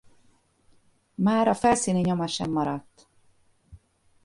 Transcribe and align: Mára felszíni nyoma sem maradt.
Mára 1.15 1.53
felszíni 1.53 1.99
nyoma 1.99 2.27
sem 2.27 2.51
maradt. 2.51 3.07